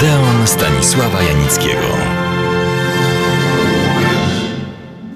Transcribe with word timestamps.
Odeon 0.00 0.46
Stanisława 0.46 1.22
Janickiego. 1.22 1.88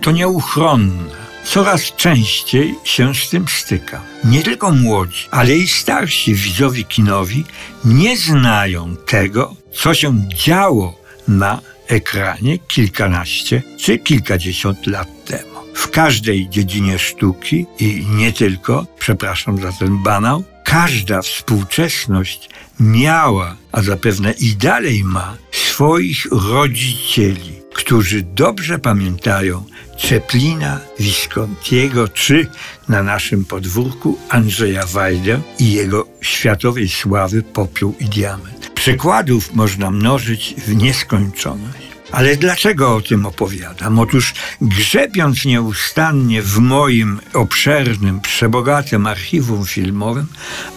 To 0.00 0.10
nieuchronne. 0.10 1.10
Coraz 1.44 1.82
częściej 1.82 2.74
się 2.84 3.14
z 3.14 3.30
tym 3.30 3.44
styka. 3.48 4.02
Nie 4.24 4.42
tylko 4.42 4.72
młodzi, 4.72 5.28
ale 5.30 5.56
i 5.56 5.68
starsi 5.68 6.34
widzowie 6.34 6.84
kinowi 6.84 7.44
nie 7.84 8.16
znają 8.16 8.96
tego, 8.96 9.54
co 9.72 9.94
się 9.94 10.28
działo 10.28 10.94
na 11.28 11.60
ekranie 11.88 12.58
kilkanaście 12.58 13.62
czy 13.78 13.98
kilkadziesiąt 13.98 14.86
lat 14.86 15.08
temu. 15.24 15.60
W 15.74 15.90
każdej 15.90 16.48
dziedzinie 16.48 16.98
sztuki 16.98 17.66
i 17.78 18.06
nie 18.06 18.32
tylko, 18.32 18.86
przepraszam 18.98 19.58
za 19.58 19.72
ten 19.72 20.02
banał, 20.02 20.44
każda 20.72 21.22
współczesność 21.22 22.50
miała, 22.80 23.56
a 23.72 23.82
zapewne 23.82 24.32
i 24.32 24.56
dalej 24.56 25.04
ma, 25.04 25.36
swoich 25.50 26.26
rodzicieli, 26.30 27.52
którzy 27.74 28.22
dobrze 28.22 28.78
pamiętają 28.78 29.64
Czeplina, 29.98 30.80
Viscontiego 31.00 32.08
czy 32.08 32.46
na 32.88 33.02
naszym 33.02 33.44
podwórku 33.44 34.18
Andrzeja 34.28 34.86
Wajdę 34.86 35.40
i 35.58 35.72
jego 35.72 36.06
światowej 36.20 36.88
sławy 36.88 37.42
Popiół 37.42 37.94
i 38.00 38.04
Diament. 38.04 38.70
Przykładów 38.74 39.54
można 39.54 39.90
mnożyć 39.90 40.54
w 40.66 40.76
nieskończoność. 40.76 41.91
Ale 42.12 42.36
dlaczego 42.36 42.96
o 42.96 43.00
tym 43.00 43.26
opowiadam? 43.26 43.98
Otóż 43.98 44.34
grzebiąc 44.60 45.44
nieustannie 45.44 46.42
w 46.42 46.58
moim 46.58 47.20
obszernym, 47.32 48.20
przebogatym 48.20 49.06
archiwum 49.06 49.66
filmowym 49.66 50.26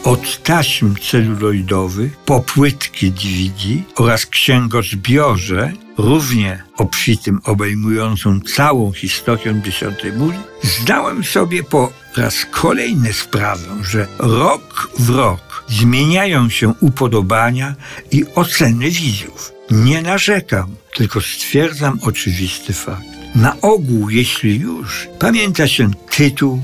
od 0.03 0.43
taśm 0.43 0.95
celuloidowych 1.11 2.17
po 2.17 2.39
płytki 2.39 3.11
DVD 3.11 3.83
oraz 3.95 4.25
księgozbiorze, 4.25 5.71
równie 5.97 6.63
obfitym, 6.77 7.41
obejmującą 7.43 8.39
całą 8.39 8.91
historię 8.91 9.61
dziesiątej 9.65 10.13
muli, 10.13 10.37
zdałem 10.63 11.23
sobie 11.23 11.63
po 11.63 11.91
raz 12.17 12.45
kolejny 12.51 13.13
sprawę, 13.13 13.67
że 13.81 14.07
rok 14.19 14.89
w 14.99 15.09
rok 15.09 15.63
zmieniają 15.67 16.49
się 16.49 16.73
upodobania 16.79 17.75
i 18.11 18.25
oceny 18.35 18.91
widzów. 18.91 19.51
Nie 19.71 20.01
narzekam, 20.01 20.75
tylko 20.93 21.21
stwierdzam 21.21 21.99
oczywisty 22.01 22.73
fakt. 22.73 23.03
Na 23.35 23.61
ogół, 23.61 24.09
jeśli 24.09 24.59
już, 24.59 25.07
pamięta 25.19 25.67
się 25.67 25.91
tytuł 26.11 26.61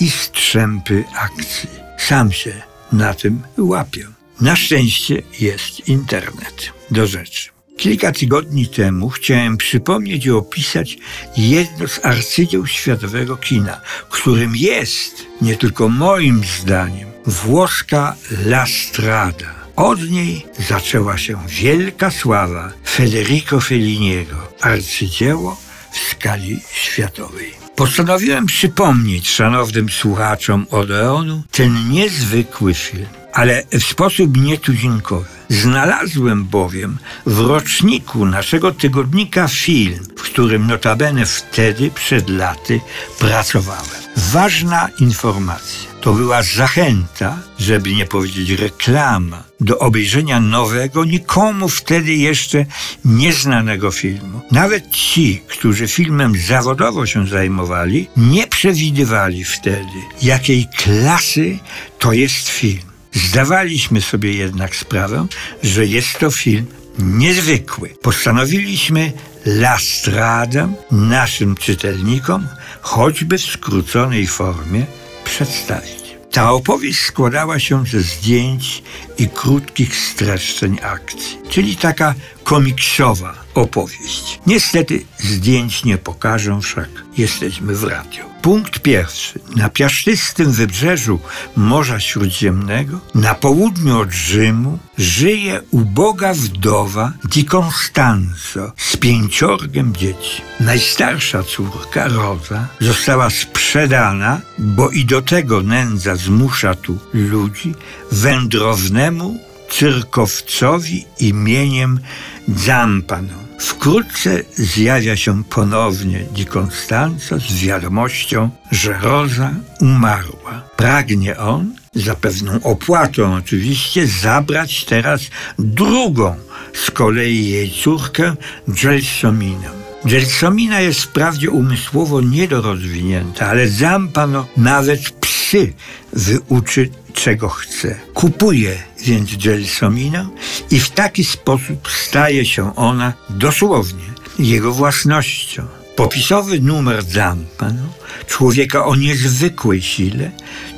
i 0.00 0.10
strzępy 0.10 1.04
akcji. 1.14 1.70
Sam 1.98 2.32
się 2.32 2.62
na 2.92 3.14
tym 3.14 3.42
łapię. 3.58 4.06
Na 4.40 4.56
szczęście 4.56 5.22
jest 5.40 5.88
internet. 5.88 6.72
Do 6.90 7.06
rzeczy. 7.06 7.50
Kilka 7.82 8.12
tygodni 8.12 8.66
temu 8.66 9.08
chciałem 9.08 9.56
przypomnieć 9.56 10.26
i 10.26 10.30
opisać 10.30 10.98
jedno 11.36 11.88
z 11.88 12.04
arcydzieł 12.04 12.66
światowego 12.66 13.36
kina, 13.36 13.80
którym 14.10 14.56
jest, 14.56 15.26
nie 15.40 15.56
tylko 15.56 15.88
moim 15.88 16.42
zdaniem, 16.44 17.08
włoska 17.26 18.16
La 18.30 18.66
Strada. 18.66 19.54
Od 19.76 20.10
niej 20.10 20.46
zaczęła 20.68 21.18
się 21.18 21.38
wielka 21.48 22.10
sława 22.10 22.72
Federico 22.88 23.60
Felliniego, 23.60 24.36
arcydzieło 24.60 25.60
w 25.92 25.98
skali 25.98 26.60
światowej. 26.72 27.52
Postanowiłem 27.76 28.46
przypomnieć 28.46 29.30
szanownym 29.30 29.88
słuchaczom 29.90 30.66
Odeonu 30.70 31.42
ten 31.50 31.90
niezwykły 31.90 32.74
film, 32.74 33.21
ale 33.32 33.62
w 33.72 33.82
sposób 33.82 34.36
nietuzinkowy. 34.36 35.24
Znalazłem 35.48 36.44
bowiem 36.44 36.98
w 37.26 37.40
roczniku 37.40 38.26
naszego 38.26 38.72
tygodnika 38.72 39.48
film, 39.48 40.06
w 40.16 40.22
którym 40.22 40.66
notabene 40.66 41.26
wtedy, 41.26 41.90
przed 41.90 42.30
laty, 42.30 42.80
pracowałem. 43.18 44.02
Ważna 44.16 44.88
informacja. 45.00 45.92
To 46.00 46.12
była 46.12 46.42
zachęta, 46.42 47.38
żeby 47.58 47.94
nie 47.94 48.06
powiedzieć 48.06 48.50
reklama, 48.50 49.42
do 49.60 49.78
obejrzenia 49.78 50.40
nowego, 50.40 51.04
nikomu 51.04 51.68
wtedy 51.68 52.14
jeszcze 52.14 52.66
nieznanego 53.04 53.90
filmu. 53.90 54.40
Nawet 54.50 54.90
ci, 54.90 55.42
którzy 55.48 55.88
filmem 55.88 56.32
zawodowo 56.46 57.06
się 57.06 57.26
zajmowali, 57.26 58.08
nie 58.16 58.46
przewidywali 58.46 59.44
wtedy, 59.44 59.98
jakiej 60.22 60.66
klasy 60.76 61.58
to 61.98 62.12
jest 62.12 62.48
film. 62.48 62.91
Zdawaliśmy 63.12 64.00
sobie 64.00 64.32
jednak 64.32 64.76
sprawę, 64.76 65.26
że 65.62 65.86
jest 65.86 66.18
to 66.18 66.30
film 66.30 66.66
niezwykły. 66.98 67.88
Postanowiliśmy 68.02 69.12
La 69.46 69.78
Strada 69.78 70.68
naszym 70.90 71.56
czytelnikom, 71.56 72.46
choćby 72.80 73.38
w 73.38 73.42
skróconej 73.42 74.26
formie, 74.26 74.86
przedstawić. 75.24 76.02
Ta 76.30 76.52
opowieść 76.52 77.00
składała 77.00 77.58
się 77.58 77.86
ze 77.86 78.00
zdjęć 78.00 78.82
i 79.18 79.28
krótkich 79.28 79.96
streszczeń 79.96 80.78
akcji, 80.82 81.38
czyli 81.50 81.76
taka 81.76 82.14
komiksowa 82.44 83.34
opowieść. 83.54 84.40
Niestety 84.46 85.04
zdjęć 85.18 85.84
nie 85.84 85.98
pokażę, 85.98 86.60
wszak 86.62 86.88
jesteśmy 87.18 87.74
w 87.74 87.84
radio. 87.84 88.32
Punkt 88.42 88.78
pierwszy. 88.78 89.40
Na 89.56 89.68
piaszczystym 89.68 90.52
wybrzeżu 90.52 91.18
Morza 91.56 92.00
Śródziemnego, 92.00 93.00
na 93.14 93.34
południu 93.34 93.98
od 93.98 94.10
Rzymu, 94.10 94.78
żyje 94.98 95.60
uboga 95.70 96.34
wdowa 96.34 97.12
Di 97.24 97.44
Constanzo 97.44 98.72
z 98.76 98.96
pięciorgiem 98.96 99.96
dzieci. 99.96 100.42
Najstarsza 100.60 101.42
córka, 101.42 102.08
Roza, 102.08 102.66
została 102.80 103.30
sprzedana, 103.30 104.40
bo 104.58 104.90
i 104.90 105.04
do 105.04 105.22
tego 105.22 105.62
nędza 105.62 106.16
zmusza 106.16 106.74
tu 106.74 106.98
ludzi, 107.14 107.74
wędrownemu 108.12 109.51
cyrkowcowi 109.72 111.04
imieniem 111.18 112.00
Zampano. 112.48 113.42
Wkrótce 113.58 114.42
zjawia 114.54 115.16
się 115.16 115.44
ponownie 115.44 116.24
Di 116.34 116.46
Constanzo 116.46 117.38
z 117.38 117.64
wiadomością, 117.64 118.50
że 118.70 118.98
Roza 119.00 119.50
umarła. 119.80 120.62
Pragnie 120.76 121.38
on, 121.38 121.74
za 121.94 122.14
pewną 122.14 122.62
opłatą 122.62 123.34
oczywiście, 123.34 124.06
zabrać 124.06 124.84
teraz 124.84 125.20
drugą 125.58 126.34
z 126.72 126.90
kolei 126.90 127.48
jej 127.48 127.70
córkę 127.70 128.36
Gelsominę. 128.68 129.82
Gelsomina 130.04 130.80
jest 130.80 131.02
wprawdzie 131.02 131.50
umysłowo 131.50 132.20
niedorozwinięta, 132.20 133.46
ale 133.46 133.68
Zampano 133.68 134.46
nawet 134.56 135.10
psy 135.52 135.72
wyuczy 136.12 136.90
czego 137.14 137.48
chce. 137.48 138.00
Kupuje 138.14 138.82
więc 139.04 139.36
Gelsominę 139.36 140.28
i 140.70 140.80
w 140.80 140.90
taki 140.90 141.24
sposób 141.24 141.88
staje 141.88 142.46
się 142.46 142.76
ona 142.76 143.12
dosłownie 143.30 144.04
jego 144.38 144.72
własnością. 144.72 145.66
Popisowy 145.96 146.60
numer 146.60 147.02
Zampano, 147.04 147.82
człowieka 148.26 148.84
o 148.84 148.96
niezwykłej 148.96 149.82
sile, 149.82 150.30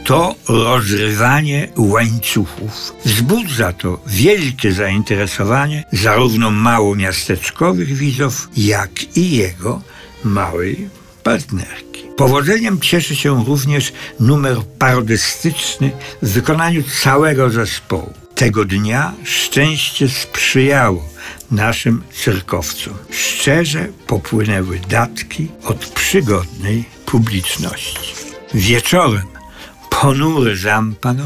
to 0.04 0.34
rozrywanie 0.48 1.68
łańcuchów. 1.76 2.92
Wzbudza 3.04 3.72
to 3.72 4.00
wielkie 4.06 4.72
zainteresowanie 4.72 5.84
zarówno 5.92 6.50
małomiasteczkowych 6.50 7.96
widzów, 7.96 8.48
jak 8.56 9.16
i 9.16 9.30
jego 9.30 9.82
małej 10.24 10.88
partnerki. 11.22 11.93
Powodzeniem 12.16 12.80
cieszy 12.80 13.16
się 13.16 13.44
również 13.44 13.92
numer 14.20 14.56
parodystyczny 14.78 15.90
w 16.22 16.28
wykonaniu 16.32 16.82
całego 17.02 17.50
zespołu. 17.50 18.12
Tego 18.34 18.64
dnia 18.64 19.12
szczęście 19.24 20.08
sprzyjało 20.08 21.08
naszym 21.50 22.02
cyrkowcom. 22.12 22.94
Szczerze 23.10 23.88
popłynęły 24.06 24.80
datki 24.88 25.48
od 25.64 25.86
przygodnej 25.86 26.84
publiczności. 27.06 28.14
Wieczorem 28.54 29.33
ponury 30.04 30.56
zampano 30.56 31.24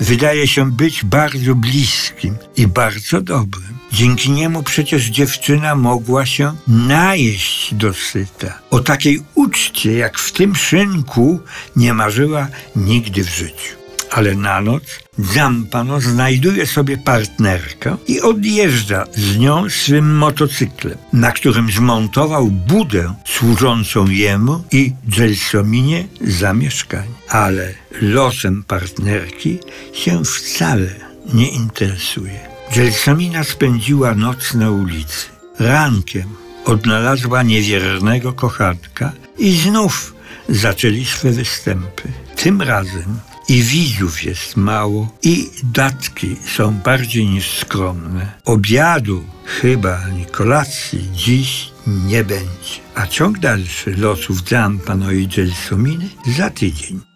wydaje 0.00 0.46
się 0.48 0.72
być 0.72 1.04
bardzo 1.04 1.54
bliskim 1.54 2.36
i 2.56 2.66
bardzo 2.66 3.20
dobrym. 3.20 3.78
Dzięki 3.92 4.30
niemu 4.30 4.62
przecież 4.62 5.06
dziewczyna 5.06 5.74
mogła 5.74 6.26
się 6.26 6.56
najeść 6.68 7.74
dosyta. 7.74 8.58
O 8.70 8.80
takiej 8.80 9.22
uczcie 9.34 9.92
jak 9.92 10.18
w 10.18 10.32
tym 10.32 10.54
szynku 10.54 11.40
nie 11.76 11.94
marzyła 11.94 12.46
nigdy 12.76 13.24
w 13.24 13.28
życiu 13.28 13.81
ale 14.12 14.34
na 14.34 14.60
noc 14.60 14.82
Zampano 15.18 16.00
znajduje 16.00 16.66
sobie 16.66 16.98
partnerkę 16.98 17.96
i 18.08 18.20
odjeżdża 18.20 19.04
z 19.14 19.36
nią 19.38 19.70
swym 19.70 20.16
motocyklem, 20.16 20.98
na 21.12 21.32
którym 21.32 21.70
zmontował 21.70 22.46
budę 22.46 23.14
służącą 23.26 24.06
jemu 24.08 24.64
i 24.72 24.92
Gelsominie 25.04 26.04
za 26.20 26.54
mieszkanie. 26.54 27.14
Ale 27.28 27.74
losem 28.00 28.64
partnerki 28.64 29.58
się 29.92 30.24
wcale 30.24 30.90
nie 31.34 31.48
interesuje. 31.48 32.40
Gelsomina 32.74 33.44
spędziła 33.44 34.14
noc 34.14 34.54
na 34.54 34.70
ulicy. 34.70 35.26
Rankiem 35.58 36.28
odnalazła 36.64 37.42
niewiernego 37.42 38.32
kochanka 38.32 39.12
i 39.38 39.56
znów 39.56 40.14
zaczęli 40.48 41.04
swe 41.04 41.30
występy. 41.30 42.08
Tym 42.36 42.62
razem 42.62 43.20
i 43.48 43.62
widzów 43.62 44.24
jest 44.24 44.56
mało, 44.56 45.08
i 45.22 45.50
datki 45.62 46.36
są 46.56 46.74
bardziej 46.74 47.26
niż 47.26 47.58
skromne. 47.58 48.32
Obiadu 48.44 49.24
chyba 49.44 49.98
ani 49.98 50.26
kolacji 50.26 51.08
dziś 51.14 51.72
nie 51.86 52.24
będzie. 52.24 52.80
A 52.94 53.06
ciąg 53.06 53.38
dalszy 53.38 53.96
losów 53.96 54.48
Zampano 54.48 55.12
i 55.12 55.26
Gelsominy 55.26 56.08
za 56.36 56.50
tydzień. 56.50 57.11